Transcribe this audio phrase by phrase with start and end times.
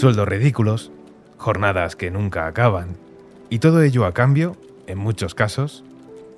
[0.00, 0.90] sueldos ridículos,
[1.36, 2.96] jornadas que nunca acaban,
[3.50, 4.56] y todo ello a cambio,
[4.86, 5.84] en muchos casos,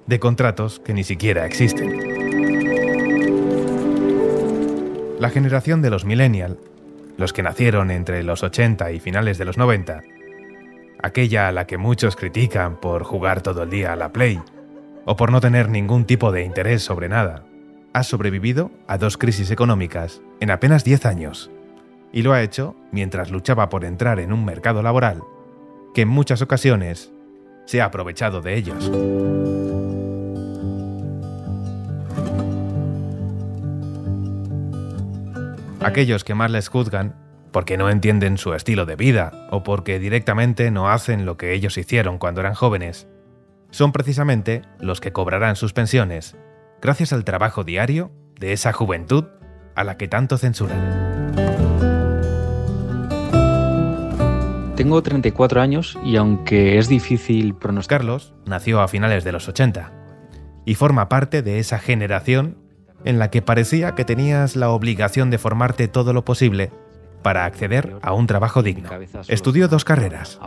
[0.06, 1.96] de contratos que ni siquiera existen.
[5.20, 6.58] La generación de los millennial,
[7.16, 10.02] los que nacieron entre los 80 y finales de los 90,
[11.00, 14.40] aquella a la que muchos critican por jugar todo el día a la Play
[15.04, 17.44] o por no tener ningún tipo de interés sobre nada,
[17.92, 21.50] ha sobrevivido a dos crisis económicas en apenas 10 años.
[22.12, 25.22] Y lo ha hecho mientras luchaba por entrar en un mercado laboral
[25.94, 27.12] que en muchas ocasiones
[27.66, 28.90] se ha aprovechado de ellos.
[35.80, 37.16] Aquellos que más les juzgan
[37.50, 41.76] porque no entienden su estilo de vida o porque directamente no hacen lo que ellos
[41.76, 43.08] hicieron cuando eran jóvenes,
[43.70, 46.36] son precisamente los que cobrarán sus pensiones
[46.80, 49.24] gracias al trabajo diario de esa juventud
[49.74, 51.61] a la que tanto censuran.
[54.82, 58.00] Tengo 34 años y aunque es difícil pronosticar...
[58.00, 59.92] Carlos nació a finales de los 80
[60.64, 62.58] y forma parte de esa generación
[63.04, 66.72] en la que parecía que tenías la obligación de formarte todo lo posible
[67.22, 68.90] para acceder a un trabajo digno.
[69.28, 70.40] Estudió dos carreras,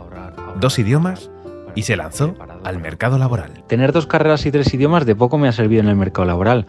[0.60, 1.30] dos idiomas
[1.74, 3.64] y se lanzó al mercado laboral.
[3.66, 6.66] Tener dos carreras y tres idiomas de poco me ha servido en el mercado laboral.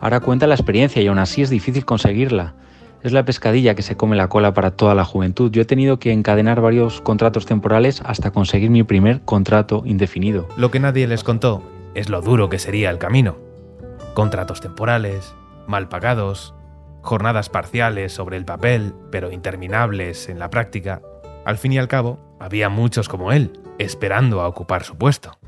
[0.00, 2.54] Ahora cuenta la experiencia y aún así es difícil conseguirla.
[3.02, 5.52] Es la pescadilla que se come la cola para toda la juventud.
[5.52, 10.48] Yo he tenido que encadenar varios contratos temporales hasta conseguir mi primer contrato indefinido.
[10.56, 11.62] Lo que nadie les contó
[11.94, 13.36] es lo duro que sería el camino.
[14.14, 15.32] Contratos temporales,
[15.68, 16.54] mal pagados,
[17.02, 21.00] jornadas parciales sobre el papel, pero interminables en la práctica.
[21.44, 25.38] Al fin y al cabo, había muchos como él, esperando a ocupar su puesto.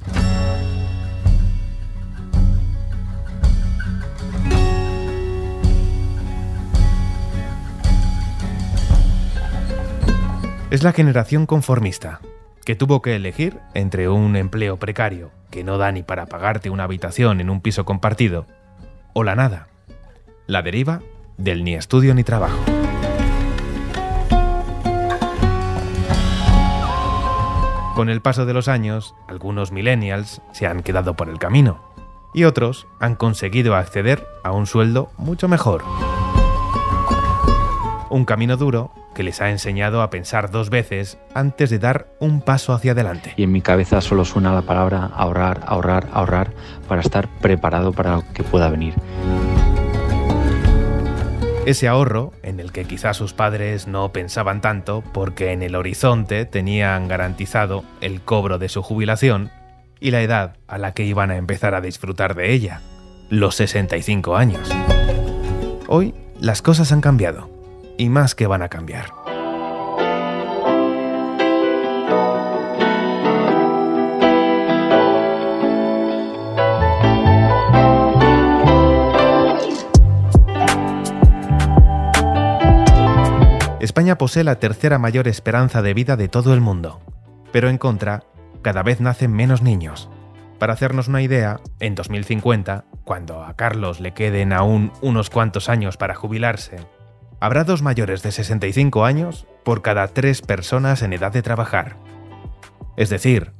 [10.70, 12.20] Es la generación conformista,
[12.64, 16.84] que tuvo que elegir entre un empleo precario, que no da ni para pagarte una
[16.84, 18.46] habitación en un piso compartido,
[19.12, 19.66] o la nada,
[20.46, 21.00] la deriva
[21.38, 22.56] del ni estudio ni trabajo.
[27.96, 31.82] Con el paso de los años, algunos millennials se han quedado por el camino
[32.32, 35.82] y otros han conseguido acceder a un sueldo mucho mejor.
[38.10, 42.40] Un camino duro que les ha enseñado a pensar dos veces antes de dar un
[42.40, 43.34] paso hacia adelante.
[43.36, 46.52] Y en mi cabeza solo suena la palabra ahorrar, ahorrar, ahorrar
[46.88, 48.94] para estar preparado para lo que pueda venir.
[51.66, 56.46] Ese ahorro, en el que quizás sus padres no pensaban tanto porque en el horizonte
[56.46, 59.52] tenían garantizado el cobro de su jubilación
[60.00, 62.80] y la edad a la que iban a empezar a disfrutar de ella,
[63.28, 64.68] los 65 años.
[65.86, 67.49] Hoy las cosas han cambiado,
[68.00, 69.12] y más que van a cambiar.
[83.80, 87.00] España posee la tercera mayor esperanza de vida de todo el mundo,
[87.52, 88.22] pero en contra,
[88.62, 90.08] cada vez nacen menos niños.
[90.58, 95.98] Para hacernos una idea, en 2050, cuando a Carlos le queden aún unos cuantos años
[95.98, 96.78] para jubilarse,
[97.40, 101.96] habrá dos mayores de 65 años por cada tres personas en edad de trabajar.
[102.96, 103.52] Es decir,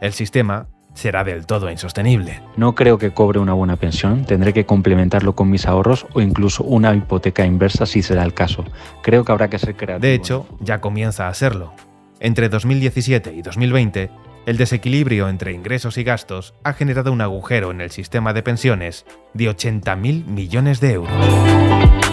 [0.00, 2.42] el sistema será del todo insostenible.
[2.56, 6.64] No creo que cobre una buena pensión, tendré que complementarlo con mis ahorros o incluso
[6.64, 8.64] una hipoteca inversa si será el caso.
[9.02, 10.02] Creo que habrá que ser creativo.
[10.02, 11.72] De hecho, ya comienza a serlo.
[12.18, 14.10] Entre 2017 y 2020,
[14.46, 19.06] el desequilibrio entre ingresos y gastos ha generado un agujero en el sistema de pensiones
[19.34, 22.07] de 80.000 millones de euros.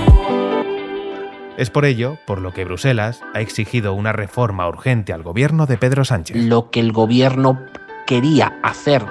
[1.57, 5.77] Es por ello por lo que Bruselas ha exigido una reforma urgente al gobierno de
[5.77, 6.35] Pedro Sánchez.
[6.35, 7.61] Lo que el gobierno
[8.05, 9.05] quería hacer,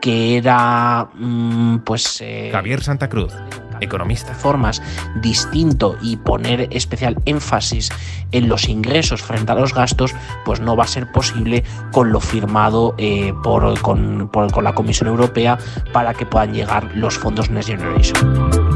[0.00, 2.22] que era mm, pues...
[2.22, 3.34] Eh, Javier Santa Cruz,
[3.82, 4.32] economista.
[4.32, 4.82] Formas
[5.16, 7.90] distinto y poner especial énfasis
[8.32, 10.14] en los ingresos frente a los gastos,
[10.46, 15.08] pues no va a ser posible con lo firmado eh, por, con, con la Comisión
[15.08, 15.58] Europea
[15.92, 18.69] para que puedan llegar los fondos Next Generation.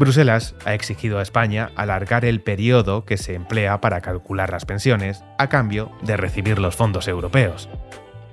[0.00, 5.22] Bruselas ha exigido a España alargar el periodo que se emplea para calcular las pensiones
[5.36, 7.68] a cambio de recibir los fondos europeos.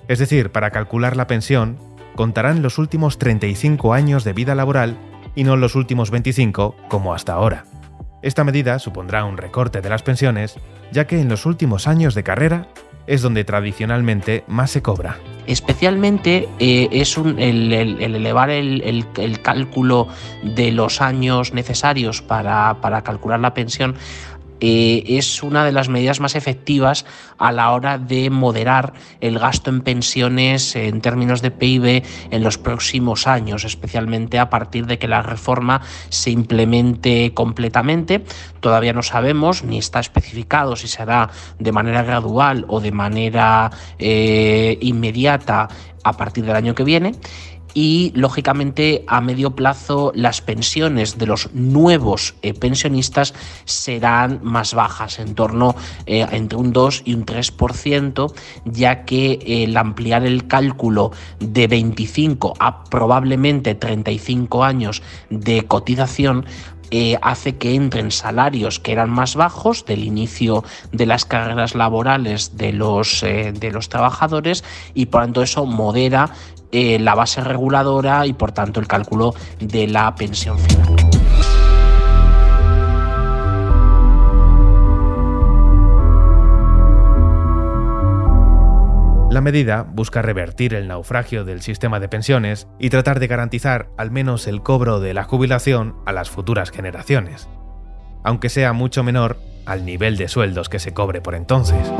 [0.08, 1.78] Es decir, para calcular la pensión,
[2.16, 4.98] contarán los últimos 35 años de vida laboral
[5.36, 7.66] y no los últimos 25 como hasta ahora.
[8.22, 10.56] Esta medida supondrá un recorte de las pensiones,
[10.94, 12.70] ya que en los últimos años de carrera
[13.08, 15.18] es donde tradicionalmente más se cobra.
[15.48, 19.06] Especialmente eh, es el, elevar el,
[19.42, 20.08] cálculo
[20.44, 23.96] de los años necesarios para, para calcular la pensión
[24.60, 27.06] eh, es una de las medidas más efectivas
[27.38, 32.58] a la hora de moderar el gasto en pensiones en términos de PIB en los
[32.58, 38.24] próximos años, especialmente a partir de que la reforma se implemente completamente.
[38.60, 41.30] Todavía no sabemos ni está especificado si será
[41.60, 45.68] de manera gradual o de manera eh, inmediata
[46.04, 47.14] a partir del año que viene
[47.78, 53.36] y lógicamente a medio plazo las pensiones de los nuevos eh, pensionistas
[53.66, 55.76] serán más bajas, en torno
[56.08, 58.34] eh, entre un 2 y un 3%,
[58.66, 66.48] ya que eh, el ampliar el cálculo de 25 a probablemente 35 años de cotización
[67.22, 72.74] hace que entren salarios que eran más bajos del inicio de las carreras laborales de
[72.74, 74.64] los, de los trabajadores
[74.94, 76.32] y por tanto eso modera
[76.72, 81.07] eh, la base reguladora y por tanto el cálculo de la pensión final.
[89.42, 94.48] Medida busca revertir el naufragio del sistema de pensiones y tratar de garantizar al menos
[94.48, 97.48] el cobro de la jubilación a las futuras generaciones,
[98.24, 101.92] aunque sea mucho menor al nivel de sueldos que se cobre por entonces.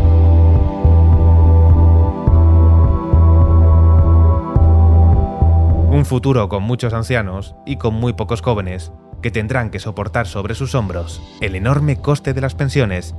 [5.90, 8.92] Un futuro con muchos ancianos y con muy pocos jóvenes
[9.22, 13.16] que tendrán que soportar sobre sus hombros el enorme coste de las pensiones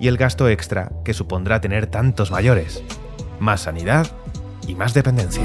[0.00, 2.82] y el gasto extra que supondrá tener tantos mayores,
[3.42, 4.06] más sanidad
[4.66, 5.44] y más dependencia.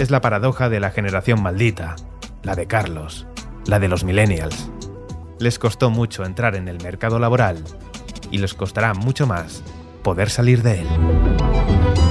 [0.00, 1.96] Es la paradoja de la generación maldita,
[2.42, 3.26] la de Carlos,
[3.66, 4.70] la de los millennials.
[5.40, 7.62] Les costó mucho entrar en el mercado laboral
[8.30, 9.62] y les costará mucho más
[10.02, 12.05] poder salir de él.